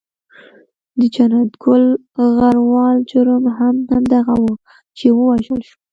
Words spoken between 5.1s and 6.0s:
و وژل شو.